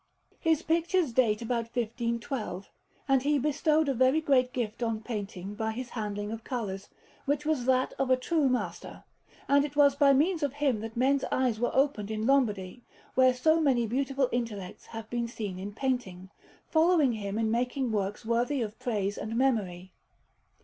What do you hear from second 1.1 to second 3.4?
date about 1512; and he